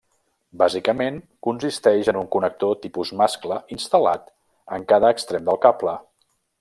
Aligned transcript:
Bàsicament, 0.59 1.17
consisteix 1.47 2.09
en 2.13 2.19
un 2.21 2.31
connector 2.35 2.73
tipus 2.85 3.11
mascle 3.21 3.59
instal·lat 3.77 4.33
en 4.79 4.89
cada 4.95 5.13
extrem 5.19 5.47
del 5.51 5.61
cable. 5.69 5.97